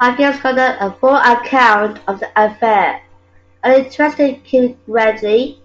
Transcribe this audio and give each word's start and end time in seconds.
I 0.00 0.16
gave 0.16 0.34
Scudder 0.34 0.76
a 0.80 0.90
full 0.92 1.14
account 1.14 2.00
of 2.08 2.18
the 2.18 2.28
affair, 2.34 3.00
and 3.62 3.72
it 3.74 3.86
interested 3.86 4.38
him 4.44 4.76
greatly. 4.86 5.62